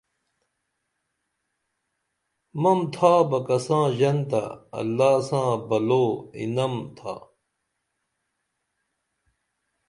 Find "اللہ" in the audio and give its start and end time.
4.79-5.13